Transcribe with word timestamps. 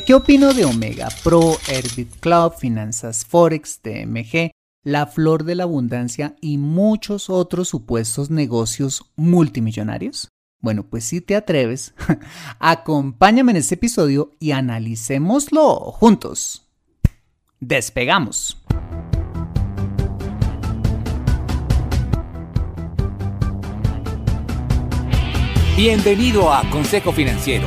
¿Qué 0.00 0.14
opino 0.14 0.54
de 0.54 0.64
Omega 0.64 1.08
Pro, 1.22 1.58
Airbit 1.68 2.18
Club, 2.18 2.54
Finanzas 2.56 3.26
Forex, 3.26 3.80
TMG, 3.82 4.50
La 4.82 5.06
Flor 5.06 5.44
de 5.44 5.54
la 5.54 5.64
Abundancia 5.64 6.34
y 6.40 6.56
muchos 6.56 7.28
otros 7.28 7.68
supuestos 7.68 8.30
negocios 8.30 9.12
multimillonarios? 9.16 10.28
Bueno, 10.60 10.84
pues 10.88 11.04
si 11.04 11.20
te 11.20 11.36
atreves, 11.36 11.94
acompáñame 12.58 13.52
en 13.52 13.58
este 13.58 13.74
episodio 13.74 14.32
y 14.40 14.52
analicémoslo 14.52 15.76
juntos. 15.92 16.66
Despegamos. 17.60 18.56
Bienvenido 25.76 26.52
a 26.52 26.68
Consejo 26.70 27.12
Financiero, 27.12 27.66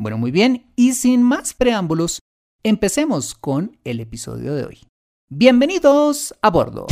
Bueno, 0.00 0.16
muy 0.16 0.30
bien, 0.30 0.64
y 0.76 0.94
sin 0.94 1.22
más 1.22 1.52
preámbulos, 1.52 2.20
empecemos 2.62 3.34
con 3.34 3.76
el 3.84 4.00
episodio 4.00 4.54
de 4.54 4.64
hoy. 4.64 4.78
Bienvenidos 5.28 6.34
a 6.40 6.48
bordo. 6.48 6.86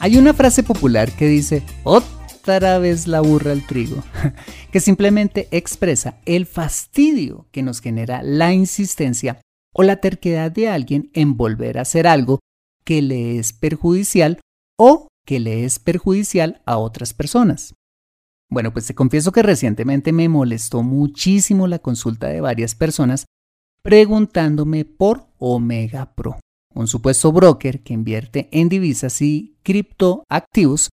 Hay 0.00 0.16
una 0.16 0.34
frase 0.34 0.64
popular 0.64 1.12
que 1.12 1.28
dice, 1.28 1.62
otra 1.84 2.80
vez 2.80 3.06
la 3.06 3.20
burra 3.20 3.52
al 3.52 3.64
trigo, 3.64 4.02
que 4.72 4.80
simplemente 4.80 5.46
expresa 5.52 6.18
el 6.26 6.44
fastidio 6.44 7.46
que 7.52 7.62
nos 7.62 7.80
genera 7.80 8.24
la 8.24 8.52
insistencia 8.52 9.40
o 9.72 9.84
la 9.84 10.00
terquedad 10.00 10.50
de 10.50 10.70
alguien 10.70 11.08
en 11.14 11.36
volver 11.36 11.78
a 11.78 11.82
hacer 11.82 12.08
algo 12.08 12.40
que 12.84 13.00
le 13.00 13.38
es 13.38 13.52
perjudicial 13.52 14.40
o 14.76 15.06
que 15.24 15.38
le 15.38 15.66
es 15.66 15.78
perjudicial 15.78 16.62
a 16.66 16.78
otras 16.78 17.14
personas. 17.14 17.74
Bueno, 18.54 18.72
pues 18.72 18.86
te 18.86 18.94
confieso 18.94 19.32
que 19.32 19.42
recientemente 19.42 20.12
me 20.12 20.28
molestó 20.28 20.84
muchísimo 20.84 21.66
la 21.66 21.80
consulta 21.80 22.28
de 22.28 22.40
varias 22.40 22.76
personas 22.76 23.26
preguntándome 23.82 24.84
por 24.84 25.26
Omega 25.38 26.14
Pro, 26.14 26.38
un 26.72 26.86
supuesto 26.86 27.32
broker 27.32 27.82
que 27.82 27.94
invierte 27.94 28.48
en 28.52 28.68
divisas 28.68 29.20
y 29.22 29.56
criptoactivos 29.64 30.90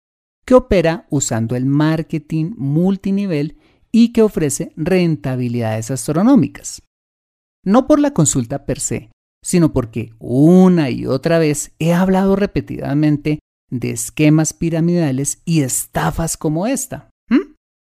que 0.47 0.55
opera 0.55 1.09
usando 1.11 1.57
el 1.57 1.67
marketing 1.67 2.53
multinivel 2.57 3.59
y 3.91 4.13
que 4.13 4.23
ofrece 4.23 4.71
rentabilidades 4.77 5.91
astronómicas. 5.91 6.81
No 7.65 7.89
por 7.89 7.99
la 7.99 8.13
consulta 8.13 8.67
per 8.67 8.79
se, 8.79 9.11
sino 9.45 9.73
porque 9.73 10.13
una 10.21 10.91
y 10.91 11.07
otra 11.07 11.41
vez 11.41 11.73
he 11.81 11.93
hablado 11.93 12.37
repetidamente 12.37 13.41
de 13.69 13.91
esquemas 13.91 14.53
piramidales 14.53 15.43
y 15.45 15.63
estafas 15.63 16.37
como 16.37 16.69
esta, 16.69 17.11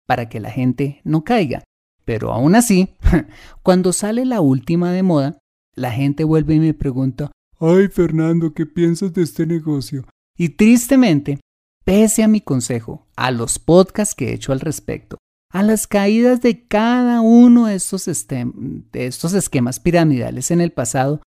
para 0.10 0.28
que 0.28 0.40
la 0.40 0.50
gente 0.50 1.02
no 1.04 1.24
caiga. 1.24 1.64
Pero 2.04 2.34
aún 2.34 2.56
así, 2.56 2.96
cuando 3.62 3.94
sale 3.94 4.26
la 4.26 4.42
última 4.42 4.92
de 4.92 5.04
moda, 5.04 5.38
la 5.76 5.92
gente 5.92 6.24
vuelve 6.24 6.56
y 6.56 6.60
me 6.60 6.74
pregunta, 6.74 7.30
ay 7.60 7.90
Fernando, 7.90 8.52
¿qué 8.56 8.66
piensas 8.66 9.14
de 9.14 9.22
este 9.22 9.46
negocio? 9.46 10.08
Y 10.36 10.50
tristemente, 10.50 11.40
pese 11.86 12.24
a 12.24 12.28
mi 12.28 12.42
consejo, 12.42 13.06
a 13.16 13.30
los 13.30 13.60
podcasts 13.60 14.16
que 14.16 14.30
he 14.30 14.34
hecho 14.34 14.52
al 14.52 14.62
respecto, 14.62 15.20
a 15.54 15.62
las 15.62 15.86
caídas 15.86 16.42
de 16.42 16.66
cada 16.66 17.22
uno 17.22 17.68
de 17.68 17.76
estos, 17.76 18.06
de 18.06 19.06
estos 19.06 19.34
esquemas 19.36 19.80
piramidales 19.80 20.50
en 20.50 20.62
el 20.62 20.72
pasado, 20.72 21.22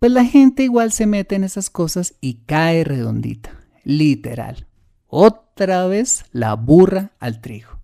pues 0.00 0.12
la 0.12 0.26
gente 0.26 0.64
igual 0.64 0.92
se 0.92 1.06
mete 1.06 1.34
en 1.34 1.44
esas 1.44 1.70
cosas 1.70 2.16
y 2.20 2.44
cae 2.44 2.84
redondita 2.84 3.58
literal. 3.84 4.66
Otra 5.06 5.86
vez 5.86 6.26
la 6.32 6.52
burra 6.52 7.12
al 7.20 7.40
trigo. 7.40 7.77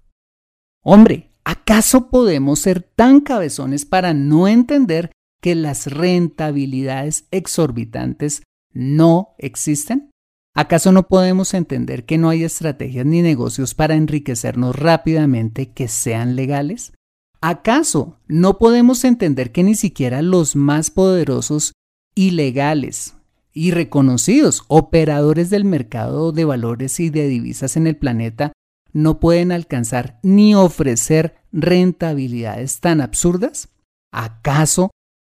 Hombre, 0.86 1.30
¿acaso 1.44 2.10
podemos 2.10 2.60
ser 2.60 2.82
tan 2.82 3.20
cabezones 3.20 3.86
para 3.86 4.12
no 4.12 4.48
entender 4.48 5.10
que 5.40 5.54
las 5.54 5.86
rentabilidades 5.86 7.24
exorbitantes 7.30 8.42
no 8.74 9.34
existen? 9.38 10.10
¿Acaso 10.54 10.92
no 10.92 11.08
podemos 11.08 11.54
entender 11.54 12.04
que 12.04 12.18
no 12.18 12.28
hay 12.28 12.44
estrategias 12.44 13.06
ni 13.06 13.22
negocios 13.22 13.74
para 13.74 13.94
enriquecernos 13.94 14.76
rápidamente 14.76 15.72
que 15.72 15.88
sean 15.88 16.36
legales? 16.36 16.92
¿Acaso 17.40 18.18
no 18.26 18.58
podemos 18.58 19.04
entender 19.04 19.52
que 19.52 19.64
ni 19.64 19.74
siquiera 19.74 20.20
los 20.20 20.54
más 20.54 20.90
poderosos 20.90 21.72
ilegales 22.14 23.14
y 23.54 23.70
reconocidos 23.70 24.64
operadores 24.68 25.48
del 25.48 25.64
mercado 25.64 26.30
de 26.32 26.44
valores 26.44 27.00
y 27.00 27.08
de 27.08 27.26
divisas 27.26 27.78
en 27.78 27.86
el 27.86 27.96
planeta 27.96 28.52
no 28.94 29.20
pueden 29.20 29.52
alcanzar 29.52 30.18
ni 30.22 30.54
ofrecer 30.54 31.34
rentabilidades 31.52 32.80
tan 32.80 33.02
absurdas? 33.02 33.68
¿Acaso 34.10 34.90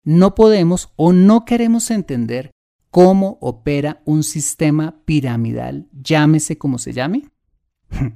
no 0.05 0.37
podemos 0.37 0.93
o 0.95 1.13
no 1.13 1.45
queremos 1.45 1.91
entender 1.91 2.53
cómo 2.91 3.39
opera 3.41 4.03
un 4.05 4.23
sistema 4.23 5.03
piramidal, 5.05 5.89
llámese 5.93 6.57
como 6.57 6.79
se 6.79 6.93
llame? 6.93 7.29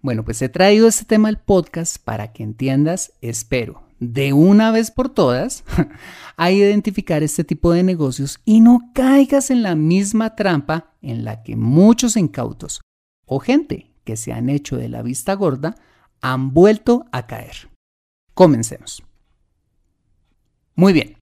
Bueno, 0.00 0.24
pues 0.24 0.40
he 0.42 0.48
traído 0.48 0.86
este 0.86 1.04
tema 1.04 1.28
al 1.28 1.40
podcast 1.40 1.98
para 1.98 2.32
que 2.32 2.44
entiendas, 2.44 3.14
espero, 3.20 3.82
de 3.98 4.32
una 4.32 4.70
vez 4.70 4.92
por 4.92 5.08
todas 5.08 5.64
a 6.36 6.52
identificar 6.52 7.24
este 7.24 7.42
tipo 7.42 7.72
de 7.72 7.82
negocios 7.82 8.40
y 8.44 8.60
no 8.60 8.92
caigas 8.94 9.50
en 9.50 9.64
la 9.64 9.74
misma 9.74 10.36
trampa 10.36 10.94
en 11.02 11.24
la 11.24 11.42
que 11.42 11.56
muchos 11.56 12.16
incautos 12.16 12.80
o 13.26 13.40
gente 13.40 13.87
que 14.08 14.16
se 14.16 14.32
han 14.32 14.48
hecho 14.48 14.78
de 14.78 14.88
la 14.88 15.02
vista 15.02 15.34
gorda 15.34 15.74
han 16.22 16.54
vuelto 16.54 17.04
a 17.12 17.26
caer. 17.26 17.68
Comencemos. 18.32 19.02
Muy 20.74 20.94
bien. 20.94 21.18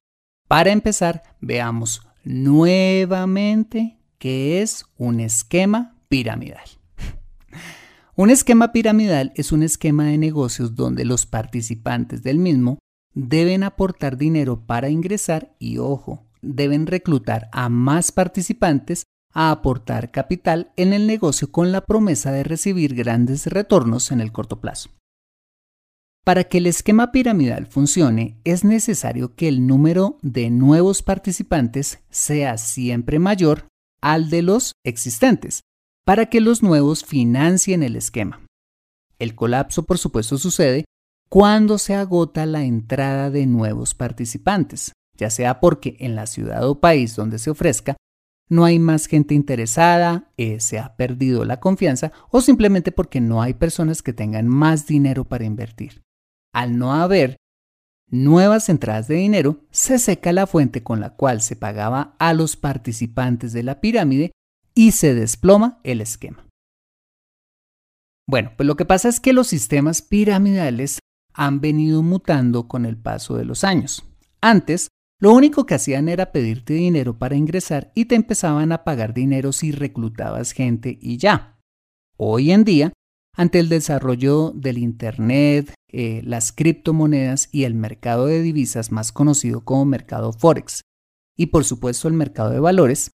Para 0.47 0.71
empezar, 0.71 1.21
veamos 1.41 2.07
nuevamente 2.23 3.97
qué 4.19 4.61
es 4.61 4.85
un 4.95 5.19
esquema 5.19 5.97
piramidal. 6.07 6.63
Un 8.15 8.29
esquema 8.29 8.71
piramidal 8.71 9.33
es 9.35 9.51
un 9.51 9.63
esquema 9.63 10.05
de 10.05 10.17
negocios 10.17 10.73
donde 10.73 11.03
los 11.03 11.25
participantes 11.25 12.23
del 12.23 12.39
mismo 12.39 12.79
deben 13.13 13.63
aportar 13.63 14.15
dinero 14.15 14.65
para 14.65 14.89
ingresar 14.89 15.53
y, 15.59 15.77
ojo, 15.77 16.25
deben 16.41 16.87
reclutar 16.87 17.49
a 17.51 17.67
más 17.67 18.13
participantes 18.13 19.03
a 19.37 19.51
aportar 19.51 20.09
capital 20.09 20.71
en 20.77 20.93
el 20.93 21.05
negocio 21.05 21.51
con 21.51 21.71
la 21.71 21.81
promesa 21.81 22.31
de 22.31 22.43
recibir 22.43 22.95
grandes 22.95 23.45
retornos 23.45 24.11
en 24.11 24.19
el 24.19 24.31
corto 24.31 24.59
plazo. 24.59 24.89
Para 26.25 26.45
que 26.45 26.57
el 26.57 26.65
esquema 26.65 27.11
piramidal 27.11 27.67
funcione, 27.67 28.41
es 28.45 28.63
necesario 28.63 29.35
que 29.35 29.47
el 29.47 29.67
número 29.67 30.17
de 30.23 30.49
nuevos 30.49 31.03
participantes 31.03 31.99
sea 32.09 32.57
siempre 32.57 33.19
mayor 33.19 33.67
al 34.01 34.31
de 34.31 34.41
los 34.41 34.71
existentes, 34.83 35.61
para 36.03 36.31
que 36.31 36.41
los 36.41 36.63
nuevos 36.63 37.05
financien 37.05 37.83
el 37.83 37.95
esquema. 37.95 38.43
El 39.19 39.35
colapso, 39.35 39.83
por 39.83 39.99
supuesto, 39.99 40.39
sucede 40.39 40.85
cuando 41.29 41.77
se 41.77 41.93
agota 41.93 42.47
la 42.47 42.63
entrada 42.63 43.29
de 43.29 43.45
nuevos 43.45 43.93
participantes, 43.93 44.93
ya 45.15 45.29
sea 45.29 45.59
porque 45.59 45.95
en 45.99 46.15
la 46.15 46.25
ciudad 46.25 46.67
o 46.67 46.79
país 46.79 47.15
donde 47.15 47.37
se 47.37 47.51
ofrezca 47.51 47.97
no 48.49 48.65
hay 48.65 48.79
más 48.79 49.07
gente 49.07 49.33
interesada, 49.33 50.31
eh, 50.37 50.59
se 50.59 50.79
ha 50.79 50.95
perdido 50.95 51.45
la 51.45 51.59
confianza 51.59 52.11
o 52.29 52.41
simplemente 52.41 52.91
porque 52.91 53.21
no 53.21 53.41
hay 53.41 53.53
personas 53.53 54.01
que 54.01 54.13
tengan 54.13 54.47
más 54.47 54.87
dinero 54.87 55.25
para 55.25 55.45
invertir. 55.45 56.03
Al 56.53 56.77
no 56.77 56.93
haber 56.93 57.37
nuevas 58.09 58.69
entradas 58.69 59.07
de 59.07 59.15
dinero, 59.15 59.61
se 59.69 59.99
seca 59.99 60.31
la 60.31 60.47
fuente 60.47 60.81
con 60.81 60.99
la 60.99 61.11
cual 61.15 61.41
se 61.41 61.55
pagaba 61.55 62.15
a 62.19 62.33
los 62.33 62.55
participantes 62.55 63.51
de 63.53 63.63
la 63.63 63.81
pirámide 63.81 64.31
y 64.73 64.91
se 64.91 65.13
desploma 65.13 65.79
el 65.83 66.01
esquema. 66.01 66.47
Bueno, 68.29 68.51
pues 68.55 68.67
lo 68.67 68.75
que 68.75 68.85
pasa 68.85 69.09
es 69.09 69.19
que 69.19 69.33
los 69.33 69.47
sistemas 69.47 70.01
piramidales 70.01 70.99
han 71.33 71.61
venido 71.61 72.01
mutando 72.01 72.67
con 72.67 72.85
el 72.85 72.97
paso 72.97 73.37
de 73.37 73.45
los 73.45 73.63
años. 73.63 74.03
Antes, 74.41 74.89
lo 75.19 75.33
único 75.33 75.65
que 75.65 75.75
hacían 75.75 76.09
era 76.09 76.31
pedirte 76.31 76.73
dinero 76.73 77.17
para 77.17 77.35
ingresar 77.35 77.91
y 77.95 78.05
te 78.05 78.15
empezaban 78.15 78.71
a 78.71 78.83
pagar 78.83 79.13
dinero 79.13 79.51
si 79.51 79.71
reclutabas 79.71 80.51
gente 80.51 80.97
y 81.01 81.17
ya. 81.17 81.59
Hoy 82.17 82.51
en 82.51 82.63
día, 82.63 82.93
ante 83.33 83.59
el 83.59 83.69
desarrollo 83.69 84.51
del 84.55 84.77
Internet, 84.77 85.73
eh, 85.91 86.21
las 86.23 86.51
criptomonedas 86.51 87.49
y 87.51 87.63
el 87.63 87.73
mercado 87.73 88.27
de 88.27 88.41
divisas 88.41 88.91
más 88.91 89.11
conocido 89.11 89.61
como 89.61 89.85
mercado 89.85 90.33
Forex, 90.33 90.81
y 91.35 91.47
por 91.47 91.63
supuesto 91.65 92.07
el 92.07 92.13
mercado 92.13 92.51
de 92.51 92.59
valores, 92.59 93.11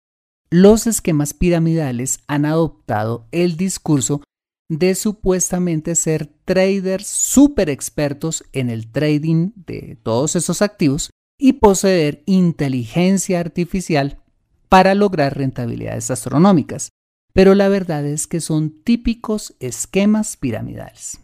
los 0.50 0.88
esquemas 0.88 1.34
piramidales 1.34 2.20
han 2.28 2.46
adoptado 2.46 3.28
el 3.32 3.56
discurso 3.56 4.22
de 4.70 4.96
supuestamente 4.96 5.96
ser 5.96 6.28
traders 6.46 7.08
súper 7.08 7.70
expertos 7.70 8.44
en 8.54 8.70
el 8.70 8.92
trading 8.92 9.52
de 9.56 9.98
todos 10.02 10.36
esos 10.36 10.62
activos 10.62 11.10
y 11.40 11.54
poseer 11.54 12.22
inteligencia 12.26 13.40
artificial 13.40 14.20
para 14.68 14.94
lograr 14.94 15.36
rentabilidades 15.36 16.12
astronómicas. 16.12 16.90
Pero 17.34 17.56
la 17.56 17.70
verdad 17.70 18.06
es 18.06 18.28
que 18.28 18.42
son 18.42 18.84
típicos 18.84 19.56
esquemas 19.60 20.36
piramidales. 20.38 21.20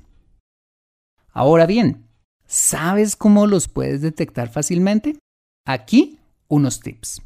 Ahora 1.32 1.66
bien, 1.66 2.08
¿sabes 2.48 3.16
cómo 3.16 3.46
los 3.46 3.68
puedes 3.68 4.02
detectar 4.02 4.50
fácilmente? 4.50 5.20
Aquí 5.68 6.20
unos 6.48 6.80
tips. 6.80 7.22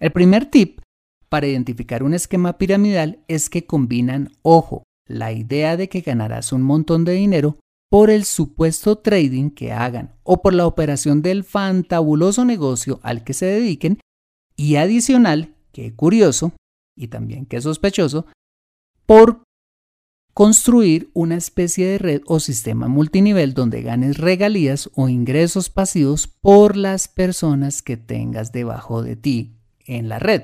El 0.00 0.12
primer 0.12 0.46
tip 0.46 0.80
para 1.28 1.46
identificar 1.46 2.02
un 2.02 2.14
esquema 2.14 2.58
piramidal 2.58 3.20
es 3.28 3.48
que 3.48 3.66
combinan, 3.66 4.32
ojo, 4.42 4.82
la 5.06 5.32
idea 5.32 5.76
de 5.76 5.88
que 5.88 6.02
ganarás 6.02 6.52
un 6.52 6.62
montón 6.62 7.04
de 7.04 7.12
dinero 7.12 7.58
por 7.90 8.10
el 8.10 8.24
supuesto 8.24 8.98
trading 8.98 9.50
que 9.50 9.72
hagan 9.72 10.14
o 10.22 10.42
por 10.42 10.54
la 10.54 10.66
operación 10.66 11.22
del 11.22 11.44
fantabuloso 11.44 12.44
negocio 12.44 13.00
al 13.02 13.24
que 13.24 13.32
se 13.32 13.46
dediquen 13.46 13.98
y 14.56 14.76
adicional, 14.76 15.54
que 15.72 15.94
curioso 15.94 16.52
y 16.96 17.08
también 17.08 17.46
que 17.46 17.60
sospechoso, 17.60 18.26
por 19.06 19.42
construir 20.34 21.10
una 21.14 21.36
especie 21.36 21.86
de 21.86 21.98
red 21.98 22.22
o 22.26 22.40
sistema 22.40 22.88
multinivel 22.88 23.54
donde 23.54 23.82
ganes 23.82 24.18
regalías 24.18 24.90
o 24.94 25.08
ingresos 25.08 25.70
pasivos 25.70 26.28
por 26.28 26.76
las 26.76 27.08
personas 27.08 27.82
que 27.82 27.96
tengas 27.96 28.52
debajo 28.52 29.02
de 29.02 29.16
ti 29.16 29.56
en 29.86 30.08
la 30.08 30.18
red. 30.18 30.42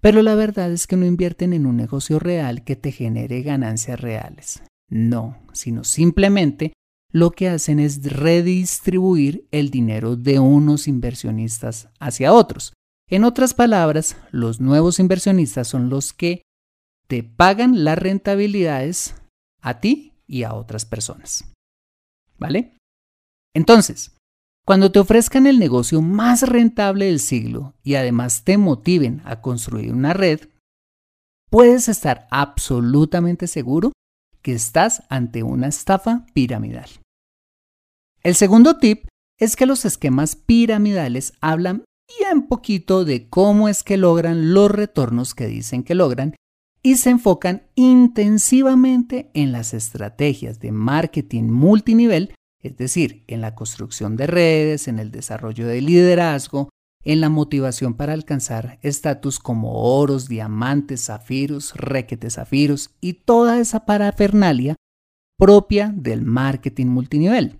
Pero 0.00 0.22
la 0.22 0.34
verdad 0.34 0.72
es 0.72 0.86
que 0.86 0.96
no 0.96 1.06
invierten 1.06 1.52
en 1.52 1.64
un 1.64 1.76
negocio 1.76 2.18
real 2.18 2.64
que 2.64 2.74
te 2.74 2.90
genere 2.90 3.42
ganancias 3.42 4.00
reales. 4.00 4.62
No, 4.92 5.38
sino 5.54 5.84
simplemente 5.84 6.74
lo 7.10 7.30
que 7.30 7.48
hacen 7.48 7.80
es 7.80 8.02
redistribuir 8.12 9.48
el 9.50 9.70
dinero 9.70 10.16
de 10.16 10.38
unos 10.38 10.86
inversionistas 10.86 11.88
hacia 11.98 12.34
otros. 12.34 12.74
En 13.08 13.24
otras 13.24 13.54
palabras, 13.54 14.18
los 14.32 14.60
nuevos 14.60 14.98
inversionistas 14.98 15.66
son 15.66 15.88
los 15.88 16.12
que 16.12 16.42
te 17.06 17.22
pagan 17.22 17.84
las 17.84 17.98
rentabilidades 17.98 19.14
a 19.62 19.80
ti 19.80 20.12
y 20.26 20.42
a 20.42 20.52
otras 20.52 20.84
personas. 20.84 21.50
¿Vale? 22.38 22.76
Entonces, 23.54 24.14
cuando 24.66 24.92
te 24.92 24.98
ofrezcan 24.98 25.46
el 25.46 25.58
negocio 25.58 26.02
más 26.02 26.42
rentable 26.42 27.06
del 27.06 27.18
siglo 27.18 27.72
y 27.82 27.94
además 27.94 28.44
te 28.44 28.58
motiven 28.58 29.22
a 29.24 29.40
construir 29.40 29.90
una 29.90 30.12
red, 30.12 30.50
puedes 31.48 31.88
estar 31.88 32.28
absolutamente 32.30 33.46
seguro 33.46 33.92
que 34.42 34.52
estás 34.52 35.04
ante 35.08 35.42
una 35.42 35.68
estafa 35.68 36.26
piramidal. 36.34 36.88
El 38.22 38.34
segundo 38.34 38.78
tip 38.78 39.06
es 39.38 39.56
que 39.56 39.66
los 39.66 39.84
esquemas 39.84 40.36
piramidales 40.36 41.32
hablan 41.40 41.84
bien 42.18 42.46
poquito 42.46 43.04
de 43.04 43.28
cómo 43.28 43.68
es 43.68 43.82
que 43.82 43.96
logran 43.96 44.52
los 44.52 44.70
retornos 44.70 45.34
que 45.34 45.46
dicen 45.46 45.82
que 45.82 45.94
logran 45.94 46.36
y 46.82 46.96
se 46.96 47.10
enfocan 47.10 47.62
intensivamente 47.74 49.30
en 49.34 49.52
las 49.52 49.72
estrategias 49.72 50.60
de 50.60 50.72
marketing 50.72 51.44
multinivel 51.44 52.34
es 52.62 52.76
decir, 52.76 53.24
en 53.26 53.40
la 53.40 53.54
construcción 53.54 54.16
de 54.16 54.28
redes, 54.28 54.86
en 54.86 54.98
el 55.00 55.10
desarrollo 55.10 55.66
de 55.66 55.80
liderazgo, 55.80 56.70
en 57.04 57.20
la 57.20 57.28
motivación 57.28 57.94
para 57.94 58.12
alcanzar 58.12 58.78
estatus 58.82 59.38
como 59.38 59.72
oros, 59.72 60.28
diamantes, 60.28 61.06
zafiros, 61.06 61.74
requetes 61.74 62.34
zafiros 62.34 62.90
y 63.00 63.14
toda 63.14 63.58
esa 63.58 63.84
parafernalia 63.84 64.76
propia 65.38 65.92
del 65.94 66.22
marketing 66.22 66.86
multinivel. 66.86 67.58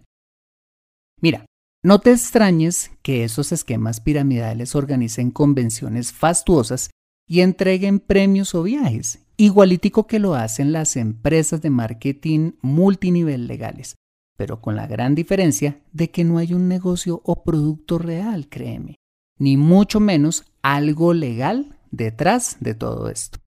Mira, 1.21 1.47
no 1.83 2.01
te 2.01 2.13
extrañes 2.13 2.93
que 3.03 3.25
esos 3.25 3.53
esquemas 3.53 4.01
piramidales 4.01 4.75
organicen 4.75 5.31
convenciones 5.31 6.13
fastuosas 6.13 6.91
y 7.29 7.41
entreguen 7.41 7.99
premios 7.99 8.55
o 8.55 8.63
viajes, 8.63 9.25
igualitico 9.37 10.07
que 10.07 10.19
lo 10.19 10.35
hacen 10.35 10.73
las 10.73 10.97
empresas 10.97 11.61
de 11.61 11.71
marketing 11.71 12.53
multinivel 12.61 13.47
legales 13.47 13.97
pero 14.43 14.61
con 14.61 14.75
la 14.75 14.89
gran 14.89 15.15
diferencia 15.15 15.81
de 15.93 16.11
que 16.11 16.25
no 16.25 16.39
hay 16.39 16.53
un 16.53 16.67
negocio 16.67 17.21
o 17.25 17.45
producto 17.45 17.99
real, 17.99 18.49
créeme, 18.49 18.97
ni 19.43 19.57
mucho 19.57 19.99
menos 19.99 20.45
algo 20.63 21.13
legal 21.15 21.77
detrás 21.91 22.59
de 22.61 22.77
todo 22.77 23.11
esto. 23.11 23.41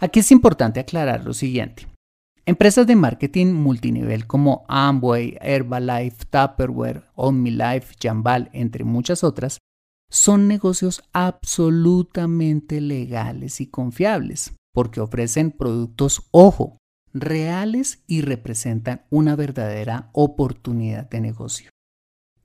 Aquí 0.00 0.20
es 0.20 0.32
importante 0.32 0.80
aclarar 0.80 1.26
lo 1.26 1.34
siguiente. 1.34 1.86
Empresas 2.46 2.86
de 2.86 2.96
marketing 2.96 3.52
multinivel 3.52 4.26
como 4.26 4.64
Amway, 4.68 5.36
Herbalife, 5.42 6.24
Tupperware, 6.30 7.04
OmniLife, 7.16 7.96
Jambal, 8.00 8.48
entre 8.54 8.84
muchas 8.84 9.24
otras, 9.24 9.58
son 10.10 10.48
negocios 10.48 11.02
absolutamente 11.12 12.80
legales 12.80 13.60
y 13.60 13.66
confiables 13.66 14.54
porque 14.72 15.02
ofrecen 15.02 15.50
productos, 15.50 16.28
ojo, 16.30 16.78
reales 17.12 18.02
y 18.06 18.22
representan 18.22 19.04
una 19.10 19.36
verdadera 19.36 20.08
oportunidad 20.14 21.10
de 21.10 21.20
negocio. 21.20 21.70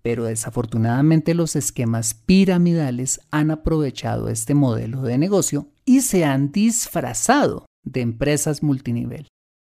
Pero 0.01 0.25
desafortunadamente 0.25 1.33
los 1.33 1.55
esquemas 1.55 2.13
piramidales 2.13 3.21
han 3.29 3.51
aprovechado 3.51 4.29
este 4.29 4.53
modelo 4.53 5.03
de 5.03 5.17
negocio 5.17 5.67
y 5.85 6.01
se 6.01 6.25
han 6.25 6.51
disfrazado 6.51 7.65
de 7.83 8.01
empresas 8.01 8.63
multinivel. 8.63 9.27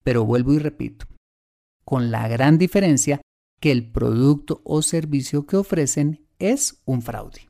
Pero 0.04 0.24
vuelvo 0.24 0.52
y 0.52 0.58
repito, 0.58 1.06
con 1.84 2.10
la 2.10 2.28
gran 2.28 2.58
diferencia 2.58 3.20
que 3.60 3.72
el 3.72 3.90
producto 3.90 4.60
o 4.64 4.82
servicio 4.82 5.46
que 5.46 5.56
ofrecen 5.56 6.26
es 6.38 6.80
un 6.84 7.02
fraude. 7.02 7.48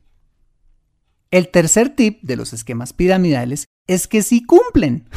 El 1.31 1.49
tercer 1.49 1.95
tip 1.95 2.21
de 2.23 2.35
los 2.35 2.53
esquemas 2.53 2.93
piramidales 2.93 3.65
es 3.87 4.07
que 4.07 4.23
sí 4.23 4.43
cumplen. 4.43 5.07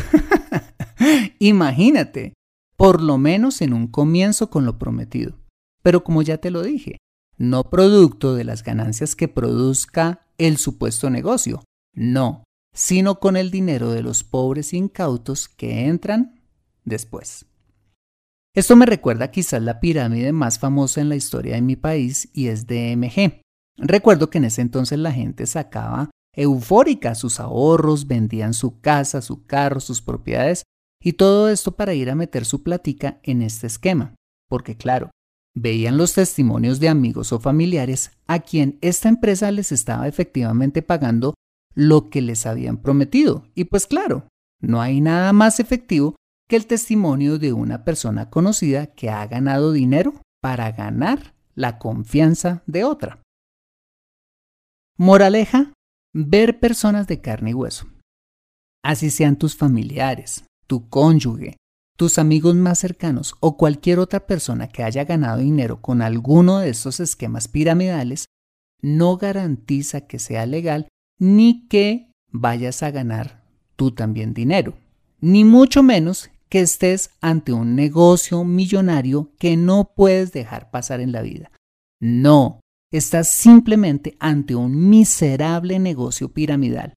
Imagínate, 1.38 2.35
por 2.76 3.00
lo 3.00 3.16
menos 3.16 3.62
en 3.62 3.73
un 3.73 3.87
comienzo 3.87 4.50
con 4.50 4.66
lo 4.66 4.78
prometido. 4.78 5.38
Pero 5.83 6.04
como 6.04 6.23
ya 6.23 6.38
te 6.38 6.50
lo 6.50 6.62
dije, 6.62 6.99
no 7.42 7.64
producto 7.64 8.37
de 8.37 8.44
las 8.44 8.62
ganancias 8.62 9.16
que 9.16 9.26
produzca 9.26 10.25
el 10.38 10.58
supuesto 10.58 11.11
negocio, 11.11 11.64
no, 11.92 12.44
sino 12.72 13.18
con 13.18 13.37
el 13.37 13.50
dinero 13.50 13.90
de 13.90 14.02
los 14.02 14.22
pobres 14.22 14.72
incautos 14.72 15.49
que 15.49 15.87
entran 15.87 16.40
después. 16.84 17.46
Esto 18.54 18.76
me 18.76 18.87
recuerda 18.87 19.32
quizás 19.32 19.61
la 19.61 19.80
pirámide 19.80 20.30
más 20.30 20.61
famosa 20.61 21.00
en 21.00 21.08
la 21.08 21.16
historia 21.16 21.56
de 21.56 21.62
mi 21.62 21.75
país 21.75 22.30
y 22.32 22.46
es 22.46 22.68
DMG. 22.68 23.40
Recuerdo 23.76 24.30
que 24.30 24.38
en 24.38 24.44
ese 24.44 24.62
entonces 24.62 25.00
la 25.00 25.11
gente 25.11 25.46
sacaba 25.46 26.11
eufórica 26.37 27.16
sus 27.16 27.40
ahorros, 27.40 28.06
vendían 28.06 28.54
su 28.54 28.80
casa, 28.80 29.20
su 29.20 29.46
carro, 29.46 29.80
sus 29.80 30.00
propiedades 30.00 30.62
y 31.02 31.14
todo 31.14 31.49
esto 31.49 31.72
para 31.72 31.92
ir 31.92 32.08
a 32.08 32.14
meter 32.14 32.44
su 32.44 32.62
platica 32.62 33.18
en 33.25 33.42
este 33.42 33.66
esquema. 33.66 34.14
Porque 34.49 34.76
claro, 34.76 35.11
veían 35.54 35.97
los 35.97 36.14
testimonios 36.14 36.80
de 36.80 36.88
amigos 36.88 37.32
o 37.32 37.40
familiares 37.40 38.12
a 38.26 38.40
quien 38.40 38.78
esta 38.80 39.09
empresa 39.09 39.50
les 39.50 39.73
estaba 39.73 40.09
efectivamente 40.09 40.82
pagando 40.82 41.35
lo 41.75 42.11
que 42.11 42.23
les 42.23 42.47
habían 42.47 42.78
prometido. 42.78 43.44
Y 43.54 43.64
pues 43.64 43.87
claro, 43.87 44.26
no 44.61 44.80
hay 44.80 45.00
nada 45.00 45.32
más 45.32 45.61
efectivo 45.61 46.16
que 46.49 46.56
el 46.56 46.66
testimonio 46.66 47.38
de 47.38 47.52
una 47.52 47.85
persona 47.85 48.30
conocida 48.30 48.87
que 48.87 49.11
ha 49.11 49.26
ganado 49.26 49.73
dinero 49.73 50.14
para 50.40 50.71
ganar 50.73 51.35
la 51.54 51.78
confianza 51.78 52.62
de 52.66 52.85
otra. 52.85 53.23
Moraleja, 54.99 55.73
ver 56.14 56.61
personas 56.61 57.06
de 57.06 57.21
carne 57.21 57.50
y 57.50 57.54
hueso. 57.54 57.87
Así 58.85 59.11
sean 59.11 59.37
tus 59.37 59.56
familiares, 59.56 60.44
tu 60.66 60.88
cónyuge, 60.88 61.56
tus 62.02 62.18
amigos 62.18 62.56
más 62.56 62.80
cercanos 62.80 63.37
o 63.38 63.56
cualquier 63.56 64.00
otra 64.00 64.26
persona 64.26 64.66
que 64.66 64.82
haya 64.82 65.04
ganado 65.04 65.38
dinero 65.38 65.80
con 65.80 66.02
alguno 66.02 66.59
de 66.59 66.71
estos 66.71 66.99
esquemas 66.99 67.47
piramidales, 67.47 68.25
no 68.80 69.16
garantiza 69.16 70.00
que 70.09 70.18
sea 70.18 70.44
legal 70.44 70.88
ni 71.21 71.68
que 71.68 72.11
vayas 72.32 72.82
a 72.82 72.90
ganar 72.90 73.44
tú 73.76 73.92
también 73.92 74.35
dinero, 74.35 74.75
ni 75.21 75.44
mucho 75.44 75.85
menos 75.85 76.28
que 76.49 76.59
estés 76.59 77.11
ante 77.21 77.52
un 77.52 77.76
negocio 77.76 78.42
millonario 78.42 79.30
que 79.38 79.56
no 79.56 79.92
puedes 79.94 80.32
dejar 80.32 80.73
pasar 80.73 80.99
en 80.99 81.12
la 81.12 81.23
vida. 81.23 81.52
No, 82.00 82.59
estás 82.90 83.28
simplemente 83.28 84.16
ante 84.18 84.56
un 84.56 84.88
miserable 84.88 85.78
negocio 85.78 86.32
piramidal, 86.32 86.94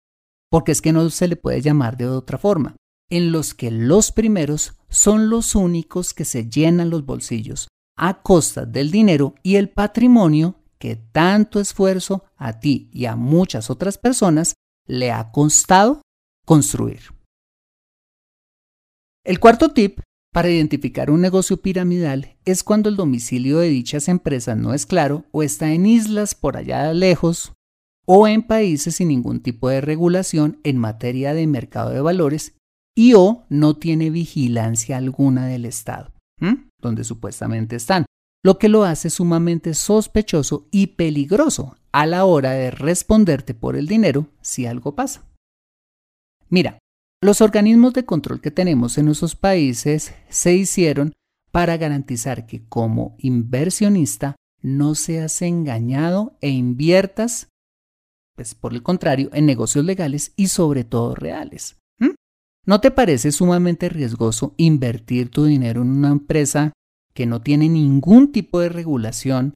porque 0.49 0.71
es 0.71 0.81
que 0.81 0.93
no 0.93 1.09
se 1.09 1.27
le 1.27 1.35
puede 1.35 1.59
llamar 1.59 1.97
de 1.97 2.07
otra 2.07 2.37
forma, 2.37 2.77
en 3.09 3.31
los 3.31 3.53
que 3.53 3.71
los 3.71 4.11
primeros 4.11 4.77
son 4.89 5.29
los 5.29 5.55
únicos 5.55 6.13
que 6.13 6.25
se 6.25 6.49
llenan 6.49 6.89
los 6.89 7.05
bolsillos 7.05 7.67
a 7.95 8.21
costa 8.21 8.65
del 8.65 8.91
dinero 8.91 9.35
y 9.43 9.55
el 9.55 9.69
patrimonio 9.69 10.55
que 10.79 10.95
tanto 10.95 11.59
esfuerzo 11.59 12.25
a 12.35 12.59
ti 12.59 12.89
y 12.91 13.05
a 13.05 13.15
muchas 13.15 13.69
otras 13.69 13.97
personas 13.97 14.55
le 14.85 15.11
ha 15.11 15.31
costado 15.31 16.01
construir. 16.45 17.01
El 19.23 19.39
cuarto 19.39 19.69
tip 19.69 19.99
para 20.33 20.49
identificar 20.49 21.11
un 21.11 21.21
negocio 21.21 21.57
piramidal 21.57 22.35
es 22.43 22.63
cuando 22.63 22.89
el 22.89 22.95
domicilio 22.95 23.59
de 23.59 23.69
dichas 23.69 24.09
empresas 24.09 24.57
no 24.57 24.73
es 24.73 24.85
claro 24.85 25.25
o 25.31 25.43
está 25.43 25.71
en 25.71 25.85
islas 25.85 26.35
por 26.35 26.57
allá 26.57 26.91
lejos 26.91 27.53
o 28.05 28.27
en 28.27 28.41
países 28.41 28.95
sin 28.95 29.09
ningún 29.09 29.41
tipo 29.41 29.69
de 29.69 29.79
regulación 29.79 30.59
en 30.63 30.77
materia 30.77 31.33
de 31.33 31.47
mercado 31.47 31.91
de 31.91 32.01
valores 32.01 32.55
y 32.95 33.13
o 33.13 33.45
no 33.49 33.75
tiene 33.75 34.09
vigilancia 34.09 34.97
alguna 34.97 35.47
del 35.47 35.65
Estado, 35.65 36.11
donde 36.79 37.03
supuestamente 37.03 37.75
están, 37.75 38.05
lo 38.43 38.57
que 38.57 38.69
lo 38.69 38.83
hace 38.83 39.09
sumamente 39.09 39.73
sospechoso 39.73 40.67
y 40.71 40.87
peligroso 40.87 41.77
a 41.91 42.05
la 42.05 42.25
hora 42.25 42.51
de 42.51 42.71
responderte 42.71 43.53
por 43.53 43.75
el 43.75 43.87
dinero 43.87 44.27
si 44.41 44.65
algo 44.65 44.95
pasa. 44.95 45.23
Mira, 46.49 46.77
los 47.21 47.39
organismos 47.39 47.93
de 47.93 48.05
control 48.05 48.41
que 48.41 48.51
tenemos 48.51 48.97
en 48.97 49.05
nuestros 49.05 49.35
países 49.35 50.13
se 50.29 50.55
hicieron 50.55 51.13
para 51.51 51.77
garantizar 51.77 52.45
que 52.45 52.67
como 52.67 53.15
inversionista 53.17 54.35
no 54.61 54.95
seas 54.95 55.41
engañado 55.41 56.35
e 56.41 56.49
inviertas, 56.49 57.47
pues 58.35 58.55
por 58.55 58.73
el 58.73 58.83
contrario, 58.83 59.29
en 59.33 59.45
negocios 59.45 59.85
legales 59.85 60.33
y 60.35 60.47
sobre 60.47 60.83
todo 60.83 61.15
reales. 61.15 61.77
¿No 62.65 62.79
te 62.79 62.91
parece 62.91 63.31
sumamente 63.31 63.89
riesgoso 63.89 64.53
invertir 64.57 65.29
tu 65.29 65.43
dinero 65.45 65.81
en 65.81 65.89
una 65.89 66.09
empresa 66.09 66.71
que 67.13 67.25
no 67.25 67.41
tiene 67.41 67.67
ningún 67.67 68.31
tipo 68.31 68.61
de 68.61 68.69
regulación 68.69 69.53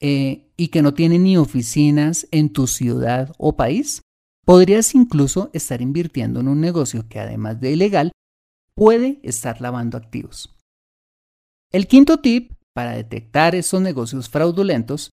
eh, 0.00 0.52
y 0.56 0.68
que 0.68 0.82
no 0.82 0.92
tiene 0.92 1.18
ni 1.18 1.38
oficinas 1.38 2.28
en 2.30 2.52
tu 2.52 2.66
ciudad 2.66 3.32
o 3.38 3.56
país? 3.56 4.02
Podrías 4.44 4.94
incluso 4.94 5.50
estar 5.54 5.80
invirtiendo 5.80 6.40
en 6.40 6.48
un 6.48 6.60
negocio 6.60 7.08
que 7.08 7.18
además 7.18 7.60
de 7.60 7.72
ilegal, 7.72 8.12
puede 8.74 9.20
estar 9.22 9.60
lavando 9.60 9.96
activos. 9.96 10.54
El 11.72 11.86
quinto 11.86 12.18
tip 12.18 12.52
para 12.74 12.92
detectar 12.92 13.54
esos 13.54 13.80
negocios 13.80 14.28
fraudulentos 14.28 15.10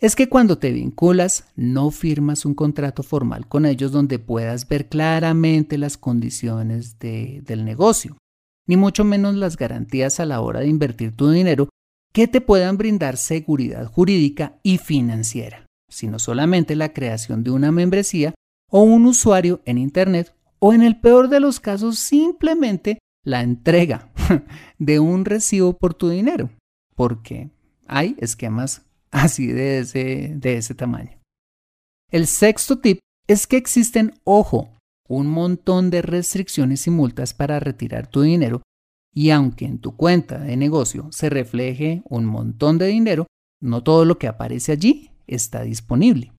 es 0.00 0.14
que 0.14 0.28
cuando 0.28 0.58
te 0.58 0.70
vinculas 0.72 1.44
no 1.56 1.90
firmas 1.90 2.44
un 2.44 2.54
contrato 2.54 3.02
formal 3.02 3.48
con 3.48 3.66
ellos 3.66 3.90
donde 3.90 4.18
puedas 4.18 4.68
ver 4.68 4.88
claramente 4.88 5.76
las 5.76 5.96
condiciones 5.96 6.98
del 6.98 7.64
negocio, 7.64 8.16
ni 8.66 8.76
mucho 8.76 9.04
menos 9.04 9.34
las 9.34 9.56
garantías 9.56 10.20
a 10.20 10.26
la 10.26 10.40
hora 10.40 10.60
de 10.60 10.68
invertir 10.68 11.16
tu 11.16 11.30
dinero 11.30 11.68
que 12.12 12.28
te 12.28 12.40
puedan 12.40 12.76
brindar 12.76 13.16
seguridad 13.16 13.86
jurídica 13.86 14.58
y 14.62 14.78
financiera, 14.78 15.66
sino 15.88 16.18
solamente 16.18 16.76
la 16.76 16.92
creación 16.92 17.42
de 17.42 17.50
una 17.50 17.72
membresía 17.72 18.34
o 18.70 18.82
un 18.82 19.06
usuario 19.06 19.60
en 19.64 19.78
Internet 19.78 20.32
o 20.60 20.72
en 20.72 20.82
el 20.82 21.00
peor 21.00 21.28
de 21.28 21.40
los 21.40 21.58
casos 21.58 21.98
simplemente 21.98 22.98
la 23.24 23.42
entrega 23.42 24.10
de 24.78 25.00
un 25.00 25.24
recibo 25.24 25.76
por 25.76 25.94
tu 25.94 26.08
dinero, 26.08 26.50
porque 26.94 27.50
hay 27.86 28.14
esquemas 28.18 28.82
así 29.10 29.46
de 29.46 29.80
ese, 29.80 30.32
de 30.36 30.56
ese 30.56 30.74
tamaño. 30.74 31.18
El 32.10 32.26
sexto 32.26 32.78
tip 32.78 33.00
es 33.26 33.46
que 33.46 33.56
existen, 33.56 34.14
ojo, 34.24 34.76
un 35.08 35.26
montón 35.26 35.90
de 35.90 36.02
restricciones 36.02 36.86
y 36.86 36.90
multas 36.90 37.34
para 37.34 37.60
retirar 37.60 38.06
tu 38.06 38.22
dinero 38.22 38.62
y 39.14 39.30
aunque 39.30 39.64
en 39.64 39.78
tu 39.78 39.96
cuenta 39.96 40.38
de 40.38 40.56
negocio 40.56 41.08
se 41.10 41.30
refleje 41.30 42.02
un 42.04 42.24
montón 42.24 42.78
de 42.78 42.86
dinero, 42.86 43.26
no 43.60 43.82
todo 43.82 44.04
lo 44.04 44.18
que 44.18 44.28
aparece 44.28 44.72
allí 44.72 45.10
está 45.26 45.62
disponible. 45.62 46.32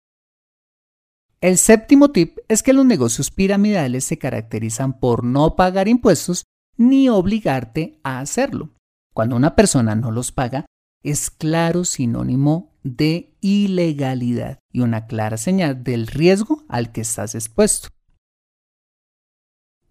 El 1.42 1.58
séptimo 1.58 2.12
tip 2.12 2.38
es 2.48 2.64
que 2.64 2.74
los 2.74 2.86
negocios 2.86 3.32
piramidales 3.32 4.06
se 4.06 4.18
caracterizan 4.18 5.00
por 5.00 5.24
no 5.24 5.56
pagar 5.56 5.88
impuestos 5.88 6.44
ni 6.78 7.10
obligarte 7.10 8.00
a 8.04 8.20
hacerlo. 8.20 8.72
Cuando 9.14 9.36
una 9.36 9.56
persona 9.56 9.96
no 9.96 10.12
los 10.12 10.32
paga, 10.32 10.66
es 11.04 11.30
claro 11.30 11.86
sinónimo 11.86 12.74
de 12.84 13.36
ilegalidad 13.42 14.60
y 14.72 14.82
una 14.82 15.08
clara 15.08 15.38
señal 15.38 15.84
del 15.84 16.08
riesgo 16.08 16.64
al 16.68 16.92
que 16.92 17.02
estás 17.02 17.36
expuesto. 17.36 17.90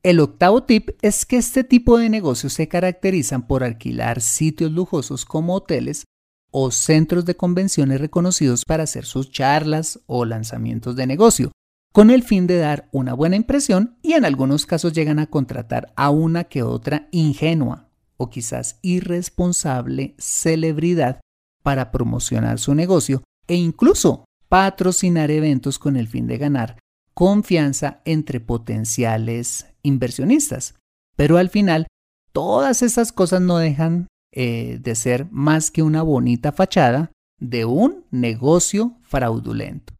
El 0.02 0.20
octavo 0.20 0.62
tip 0.62 0.90
es 1.02 1.26
que 1.26 1.36
este 1.36 1.64
tipo 1.64 1.98
de 1.98 2.08
negocios 2.08 2.52
se 2.52 2.68
caracterizan 2.68 3.46
por 3.46 3.64
alquilar 3.64 4.20
sitios 4.20 4.70
lujosos 4.70 5.24
como 5.24 5.54
hoteles 5.54 6.04
o 6.50 6.70
centros 6.70 7.24
de 7.24 7.36
convenciones 7.36 8.00
reconocidos 8.00 8.64
para 8.64 8.84
hacer 8.84 9.04
sus 9.04 9.30
charlas 9.30 10.00
o 10.06 10.24
lanzamientos 10.24 10.96
de 10.96 11.06
negocio, 11.06 11.52
con 11.92 12.10
el 12.10 12.22
fin 12.22 12.46
de 12.46 12.58
dar 12.58 12.88
una 12.92 13.12
buena 13.12 13.36
impresión 13.36 13.98
y 14.02 14.12
en 14.12 14.24
algunos 14.24 14.66
casos 14.66 14.92
llegan 14.92 15.18
a 15.18 15.26
contratar 15.26 15.92
a 15.96 16.10
una 16.10 16.44
que 16.44 16.62
otra 16.62 17.08
ingenua 17.10 17.87
o 18.18 18.30
quizás 18.30 18.78
irresponsable 18.82 20.14
celebridad 20.18 21.20
para 21.62 21.90
promocionar 21.90 22.58
su 22.58 22.74
negocio 22.74 23.22
e 23.46 23.54
incluso 23.54 24.24
patrocinar 24.48 25.30
eventos 25.30 25.78
con 25.78 25.96
el 25.96 26.08
fin 26.08 26.26
de 26.26 26.38
ganar 26.38 26.78
confianza 27.14 28.00
entre 28.04 28.40
potenciales 28.40 29.66
inversionistas. 29.82 30.76
Pero 31.16 31.36
al 31.36 31.48
final, 31.48 31.88
todas 32.32 32.82
esas 32.82 33.10
cosas 33.12 33.40
no 33.40 33.58
dejan 33.58 34.06
eh, 34.32 34.78
de 34.80 34.94
ser 34.94 35.26
más 35.30 35.70
que 35.70 35.82
una 35.82 36.02
bonita 36.02 36.52
fachada 36.52 37.10
de 37.40 37.64
un 37.64 38.04
negocio 38.10 38.96
fraudulento. 39.02 39.97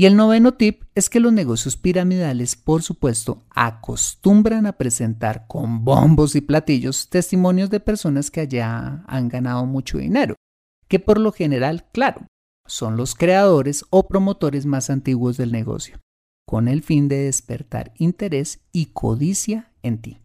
Y 0.00 0.06
el 0.06 0.14
noveno 0.14 0.54
tip 0.54 0.84
es 0.94 1.10
que 1.10 1.18
los 1.18 1.32
negocios 1.32 1.76
piramidales, 1.76 2.54
por 2.54 2.84
supuesto, 2.84 3.42
acostumbran 3.50 4.64
a 4.66 4.74
presentar 4.74 5.48
con 5.48 5.84
bombos 5.84 6.36
y 6.36 6.40
platillos 6.40 7.10
testimonios 7.10 7.68
de 7.68 7.80
personas 7.80 8.30
que 8.30 8.42
allá 8.42 9.02
han 9.08 9.28
ganado 9.28 9.66
mucho 9.66 9.98
dinero, 9.98 10.36
que 10.86 11.00
por 11.00 11.18
lo 11.18 11.32
general, 11.32 11.88
claro, 11.92 12.28
son 12.64 12.96
los 12.96 13.16
creadores 13.16 13.84
o 13.90 14.06
promotores 14.06 14.66
más 14.66 14.88
antiguos 14.88 15.36
del 15.36 15.50
negocio, 15.50 15.98
con 16.46 16.68
el 16.68 16.84
fin 16.84 17.08
de 17.08 17.24
despertar 17.24 17.92
interés 17.96 18.60
y 18.70 18.92
codicia 18.92 19.72
en 19.82 20.00
ti. 20.00 20.18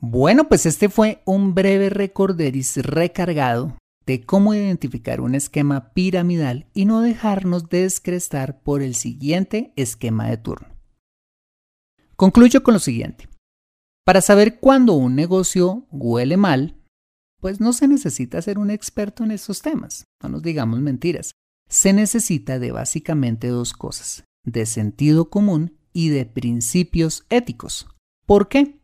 Bueno, 0.00 0.48
pues 0.48 0.66
este 0.66 0.88
fue 0.88 1.22
un 1.24 1.54
breve 1.54 1.88
recorderis 1.88 2.78
recargado 2.78 3.76
de 4.06 4.24
cómo 4.24 4.54
identificar 4.54 5.20
un 5.20 5.34
esquema 5.34 5.92
piramidal 5.92 6.66
y 6.74 6.84
no 6.84 7.00
dejarnos 7.00 7.68
descrestar 7.68 8.62
por 8.62 8.82
el 8.82 8.94
siguiente 8.94 9.72
esquema 9.76 10.28
de 10.28 10.36
turno. 10.36 10.68
Concluyo 12.16 12.62
con 12.62 12.74
lo 12.74 12.80
siguiente. 12.80 13.28
Para 14.04 14.20
saber 14.20 14.60
cuándo 14.60 14.94
un 14.94 15.14
negocio 15.14 15.86
huele 15.90 16.36
mal, 16.36 16.76
pues 17.40 17.60
no 17.60 17.72
se 17.72 17.88
necesita 17.88 18.40
ser 18.42 18.58
un 18.58 18.70
experto 18.70 19.24
en 19.24 19.30
esos 19.30 19.62
temas, 19.62 20.04
no 20.22 20.28
nos 20.28 20.42
digamos 20.42 20.80
mentiras. 20.80 21.32
Se 21.68 21.92
necesita 21.92 22.58
de 22.58 22.72
básicamente 22.72 23.48
dos 23.48 23.72
cosas, 23.72 24.24
de 24.44 24.66
sentido 24.66 25.30
común 25.30 25.78
y 25.92 26.10
de 26.10 26.26
principios 26.26 27.24
éticos. 27.30 27.88
¿Por 28.26 28.48
qué? 28.48 28.78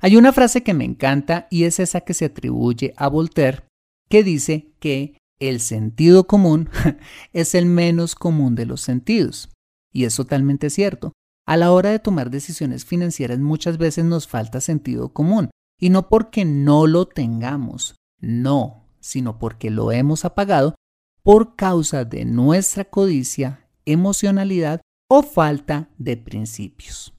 Hay 0.00 0.16
una 0.16 0.32
frase 0.32 0.62
que 0.62 0.74
me 0.74 0.84
encanta 0.84 1.48
y 1.50 1.64
es 1.64 1.80
esa 1.80 2.02
que 2.02 2.14
se 2.14 2.26
atribuye 2.26 2.94
a 2.96 3.08
Voltaire, 3.08 3.67
que 4.08 4.22
dice 4.22 4.72
que 4.80 5.18
el 5.38 5.60
sentido 5.60 6.26
común 6.26 6.68
es 7.32 7.54
el 7.54 7.66
menos 7.66 8.14
común 8.14 8.54
de 8.54 8.66
los 8.66 8.80
sentidos. 8.80 9.50
Y 9.92 10.04
es 10.04 10.16
totalmente 10.16 10.70
cierto. 10.70 11.12
A 11.46 11.56
la 11.56 11.72
hora 11.72 11.90
de 11.90 11.98
tomar 11.98 12.30
decisiones 12.30 12.84
financieras 12.84 13.38
muchas 13.38 13.78
veces 13.78 14.04
nos 14.04 14.28
falta 14.28 14.60
sentido 14.60 15.12
común. 15.12 15.50
Y 15.80 15.90
no 15.90 16.08
porque 16.08 16.44
no 16.44 16.86
lo 16.86 17.06
tengamos, 17.06 17.94
no, 18.20 18.88
sino 19.00 19.38
porque 19.38 19.70
lo 19.70 19.92
hemos 19.92 20.24
apagado 20.24 20.74
por 21.22 21.56
causa 21.56 22.04
de 22.04 22.24
nuestra 22.24 22.84
codicia, 22.84 23.68
emocionalidad 23.84 24.80
o 25.08 25.22
falta 25.22 25.90
de 25.96 26.16
principios. 26.16 27.14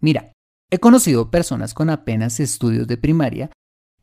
Mira, 0.00 0.32
he 0.70 0.78
conocido 0.78 1.30
personas 1.30 1.74
con 1.74 1.90
apenas 1.90 2.40
estudios 2.40 2.86
de 2.86 2.96
primaria 2.96 3.50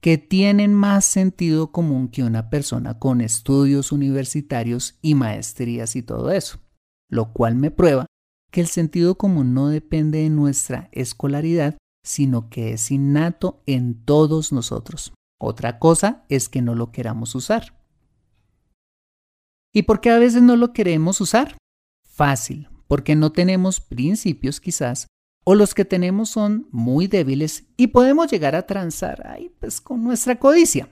que 0.01 0.17
tienen 0.17 0.73
más 0.73 1.05
sentido 1.05 1.71
común 1.71 2.09
que 2.09 2.23
una 2.23 2.49
persona 2.49 2.97
con 2.97 3.21
estudios 3.21 3.91
universitarios 3.91 4.97
y 5.01 5.13
maestrías 5.13 5.95
y 5.95 6.01
todo 6.01 6.31
eso, 6.31 6.59
lo 7.07 7.33
cual 7.33 7.55
me 7.55 7.69
prueba 7.69 8.07
que 8.51 8.61
el 8.61 8.67
sentido 8.67 9.15
común 9.15 9.53
no 9.53 9.69
depende 9.69 10.23
de 10.23 10.29
nuestra 10.29 10.89
escolaridad, 10.91 11.77
sino 12.03 12.49
que 12.49 12.73
es 12.73 12.89
innato 12.91 13.61
en 13.67 14.03
todos 14.03 14.51
nosotros. 14.51 15.13
Otra 15.39 15.79
cosa 15.79 16.25
es 16.29 16.49
que 16.49 16.61
no 16.61 16.75
lo 16.75 16.91
queramos 16.91 17.35
usar. 17.35 17.79
¿Y 19.73 19.83
por 19.83 20.01
qué 20.01 20.09
a 20.09 20.19
veces 20.19 20.41
no 20.41 20.57
lo 20.57 20.73
queremos 20.73 21.21
usar? 21.21 21.57
Fácil, 22.03 22.67
porque 22.87 23.15
no 23.15 23.31
tenemos 23.31 23.79
principios 23.79 24.59
quizás, 24.59 25.07
o 25.45 25.55
los 25.55 25.73
que 25.73 25.85
tenemos 25.85 26.29
son 26.29 26.67
muy 26.71 27.07
débiles 27.07 27.65
y 27.77 27.87
podemos 27.87 28.29
llegar 28.29 28.55
a 28.55 28.67
transar 28.67 29.27
ahí 29.27 29.49
pues 29.59 29.81
con 29.81 30.03
nuestra 30.03 30.39
codicia, 30.39 30.89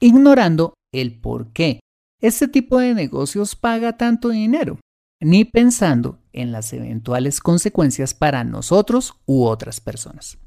ignorando 0.00 0.74
el 0.92 1.18
por 1.20 1.52
qué 1.52 1.80
este 2.20 2.48
tipo 2.48 2.78
de 2.78 2.94
negocios 2.94 3.56
paga 3.56 3.96
tanto 3.96 4.30
dinero 4.30 4.78
ni 5.20 5.44
pensando 5.44 6.20
en 6.32 6.52
las 6.52 6.72
eventuales 6.72 7.40
consecuencias 7.40 8.14
para 8.14 8.44
nosotros 8.44 9.14
u 9.26 9.44
otras 9.44 9.80
personas. 9.80 10.38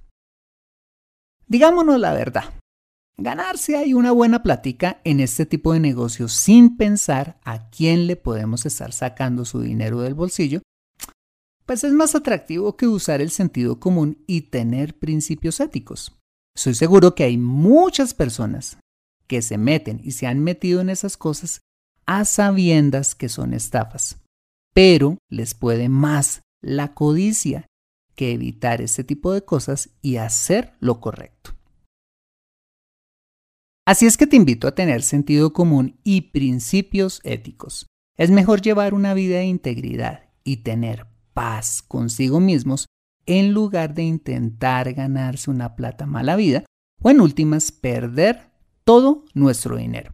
Digámonos 1.48 2.00
la 2.00 2.14
verdad, 2.14 2.46
ganarse 3.18 3.76
hay 3.76 3.94
una 3.94 4.12
buena 4.12 4.42
plática 4.42 5.02
en 5.04 5.20
este 5.20 5.46
tipo 5.46 5.74
de 5.74 5.82
negocios 5.82 6.32
sin 6.32 6.78
pensar 6.78 7.40
a 7.44 7.70
quién 7.70 8.08
le 8.08 8.16
podemos 8.16 8.66
estar 8.66 8.94
sacando 8.94 9.44
su 9.44 9.60
dinero 9.62 10.02
del 10.02 10.14
bolsillo, 10.14 10.62
pues 11.72 11.86
es 11.86 11.94
más 11.94 12.16
atractivo 12.16 12.76
que 12.76 12.86
usar 12.86 13.22
el 13.22 13.32
sentido 13.32 13.80
común 13.80 14.26
y 14.28 14.42
tener 14.42 15.00
principios 15.00 15.62
éticos. 15.62 16.20
Soy 16.54 16.76
seguro 16.76 17.16
que 17.16 17.24
hay 17.24 17.38
muchas 17.38 18.14
personas 18.14 18.78
que 19.26 19.42
se 19.42 19.58
meten 19.58 20.02
y 20.04 20.12
se 20.12 20.28
han 20.28 20.40
metido 20.40 20.82
en 20.82 20.90
esas 20.90 21.16
cosas 21.16 21.62
a 22.06 22.26
sabiendas 22.26 23.16
que 23.16 23.30
son 23.30 23.54
estafas 23.54 24.18
pero 24.74 25.18
les 25.30 25.54
puede 25.54 25.88
más 25.88 26.42
la 26.62 26.94
codicia 26.94 27.68
que 28.16 28.34
evitar 28.34 28.82
ese 28.82 29.06
tipo 29.06 29.32
de 29.32 29.46
cosas 29.46 29.92
y 30.02 30.18
hacer 30.18 30.74
lo 30.82 31.00
correcto. 31.00 31.56
Así 33.88 34.08
es 34.08 34.18
que 34.18 34.28
te 34.28 34.36
invito 34.36 34.68
a 34.68 34.76
tener 34.76 35.04
sentido 35.04 35.54
común 35.54 36.02
y 36.04 36.32
principios 36.32 37.22
éticos. 37.24 37.86
Es 38.18 38.30
mejor 38.30 38.62
llevar 38.62 38.94
una 38.94 39.14
vida 39.14 39.38
de 39.38 39.46
integridad 39.46 40.26
y 40.44 40.58
tener 40.58 41.11
paz 41.34 41.82
consigo 41.82 42.40
mismos 42.40 42.88
en 43.26 43.54
lugar 43.54 43.94
de 43.94 44.04
intentar 44.04 44.94
ganarse 44.94 45.52
una 45.52 45.76
plata 45.76 46.06
mala 46.06 46.36
vida 46.36 46.66
o 47.02 47.10
en 47.10 47.22
últimas 47.22 47.72
perder 47.72 48.52
todo 48.84 49.26
nuestro 49.34 49.78
dinero. 49.78 50.14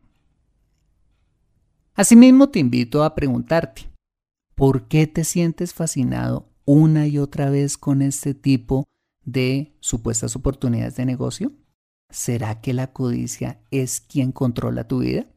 Asimismo 1.96 2.50
te 2.50 2.60
invito 2.60 3.04
a 3.04 3.16
preguntarte, 3.16 3.90
¿Por 4.58 4.88
qué 4.88 5.06
te 5.06 5.24
sientes 5.24 5.76
fascinado 5.76 6.50
una 6.66 7.06
y 7.06 7.20
otra 7.20 7.52
vez 7.52 7.78
con 7.78 8.02
este 8.02 8.34
tipo 8.34 8.86
de 9.24 9.78
supuestas 9.82 10.36
oportunidades 10.36 10.96
de 10.96 11.06
negocio? 11.06 11.52
¿Será 12.10 12.60
que 12.60 12.74
la 12.74 12.92
codicia 12.92 13.62
es 13.70 14.02
quien 14.02 14.32
controla 14.32 14.88
tu 14.88 15.02
vida? 15.02 15.28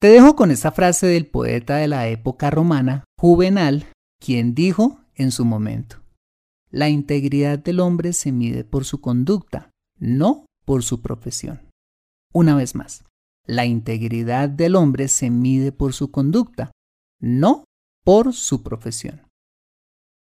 Te 0.00 0.06
dejo 0.08 0.36
con 0.36 0.52
esta 0.52 0.70
frase 0.70 1.08
del 1.08 1.26
poeta 1.26 1.76
de 1.76 1.88
la 1.88 2.06
época 2.06 2.50
romana, 2.50 3.04
Juvenal, 3.18 3.88
quien 4.20 4.54
dijo 4.54 5.00
en 5.16 5.32
su 5.32 5.44
momento, 5.44 5.96
la 6.70 6.88
integridad 6.88 7.58
del 7.58 7.80
hombre 7.80 8.12
se 8.12 8.30
mide 8.30 8.62
por 8.62 8.84
su 8.84 9.00
conducta, 9.00 9.70
no 9.98 10.46
por 10.64 10.84
su 10.84 11.02
profesión. 11.02 11.62
Una 12.32 12.54
vez 12.54 12.76
más, 12.76 13.02
la 13.44 13.66
integridad 13.66 14.48
del 14.48 14.76
hombre 14.76 15.08
se 15.08 15.30
mide 15.30 15.72
por 15.72 15.92
su 15.92 16.12
conducta, 16.12 16.70
no 17.20 17.64
por 18.04 18.34
su 18.34 18.62
profesión. 18.62 19.22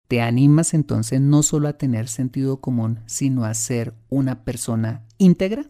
¿Te 0.08 0.21
animas 0.21 0.73
entonces 0.73 1.19
no 1.19 1.43
solo 1.43 1.67
a 1.67 1.77
tener 1.77 2.08
sentido 2.08 2.62
común, 2.62 3.01
sino 3.06 3.43
a 3.43 3.53
ser 3.53 3.95
una 4.08 4.45
persona 4.45 5.06
íntegra? 5.17 5.65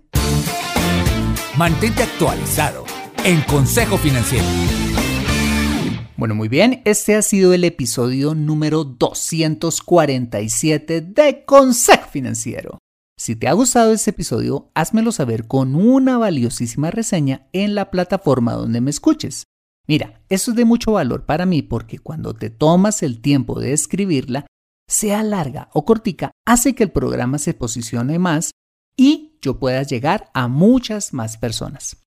Mantente 1.58 2.04
actualizado 2.04 2.86
en 3.28 3.42
Consejo 3.42 3.98
Financiero. 3.98 4.46
Bueno, 6.16 6.34
muy 6.34 6.48
bien, 6.48 6.82
este 6.86 7.16
ha 7.16 7.22
sido 7.22 7.54
el 7.54 7.66
episodio 7.66 8.34
número 8.36 8.86
247 8.86 11.02
de 11.02 11.44
Consejo 11.44 12.08
Financiero. 12.10 12.78
Si 13.18 13.36
te 13.36 13.50
ha 13.50 13.54
gustado 13.54 13.92
este 13.92 14.12
episodio, 14.12 14.72
házmelo 14.76 15.12
saber 15.12 15.46
con 15.46 15.76
una 15.76 16.18
valiosísima 16.18 16.90
reseña 16.90 17.50
en 17.52 17.76
la 17.76 17.92
plataforma 17.92 18.54
donde 18.54 18.80
me 18.80 18.92
escuches. 18.92 19.44
Mira, 19.90 20.22
esto 20.30 20.52
es 20.52 20.58
de 20.58 20.64
mucho 20.64 20.94
valor 20.94 21.26
para 21.26 21.46
mí 21.46 21.64
porque 21.64 22.00
cuando 22.00 22.34
te 22.34 22.50
tomas 22.50 23.04
el 23.04 23.20
tiempo 23.20 23.60
de 23.60 23.74
escribirla, 23.74 24.48
sea 24.88 25.22
larga 25.22 25.70
o 25.74 25.84
cortica, 25.84 26.32
hace 26.46 26.76
que 26.76 26.84
el 26.84 26.92
programa 26.92 27.40
se 27.40 27.54
posicione 27.54 28.20
más 28.20 28.52
y 28.96 29.38
yo 29.42 29.60
pueda 29.60 29.84
llegar 29.84 30.30
a 30.34 30.48
muchas 30.48 31.14
más 31.14 31.36
personas. 31.36 32.07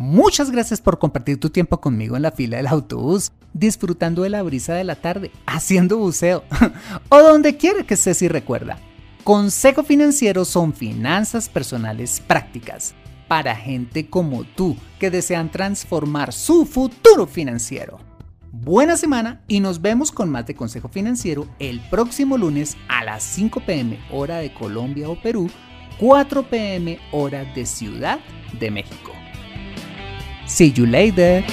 Muchas 0.00 0.50
gracias 0.50 0.80
por 0.80 0.98
compartir 0.98 1.38
tu 1.38 1.50
tiempo 1.50 1.78
conmigo 1.78 2.16
en 2.16 2.22
la 2.22 2.30
fila 2.30 2.56
del 2.56 2.68
autobús, 2.68 3.32
disfrutando 3.52 4.22
de 4.22 4.30
la 4.30 4.42
brisa 4.42 4.72
de 4.72 4.82
la 4.82 4.94
tarde, 4.94 5.30
haciendo 5.44 5.98
buceo 5.98 6.42
o 7.10 7.18
donde 7.18 7.58
quiera 7.58 7.82
que 7.82 7.92
estés 7.92 8.22
y 8.22 8.28
recuerda. 8.28 8.78
Consejo 9.24 9.82
Financiero 9.82 10.46
son 10.46 10.72
finanzas 10.72 11.50
personales 11.50 12.22
prácticas 12.26 12.94
para 13.28 13.54
gente 13.54 14.08
como 14.08 14.44
tú 14.44 14.74
que 14.98 15.10
desean 15.10 15.50
transformar 15.50 16.32
su 16.32 16.64
futuro 16.64 17.26
financiero. 17.26 17.98
Buena 18.52 18.96
semana 18.96 19.42
y 19.48 19.60
nos 19.60 19.82
vemos 19.82 20.12
con 20.12 20.30
más 20.30 20.46
de 20.46 20.54
Consejo 20.54 20.88
Financiero 20.88 21.46
el 21.58 21.78
próximo 21.90 22.38
lunes 22.38 22.78
a 22.88 23.04
las 23.04 23.22
5 23.22 23.60
pm 23.66 23.98
hora 24.10 24.38
de 24.38 24.54
Colombia 24.54 25.10
o 25.10 25.20
Perú, 25.20 25.50
4 25.98 26.48
pm 26.48 26.98
hora 27.12 27.44
de 27.44 27.66
Ciudad 27.66 28.18
de 28.58 28.70
México. 28.70 29.19
See 30.50 30.66
you 30.66 30.84
later. 30.84 31.44